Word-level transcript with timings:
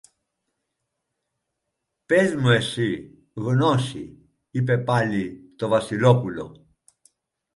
Πες 2.05 2.35
μου 2.35 2.49
εσύ, 2.49 3.11
Γνώση, 3.33 4.17
είπε 4.51 4.77
πάλι 4.77 5.39
το 5.55 5.67
Βασιλόπουλο 5.67 6.65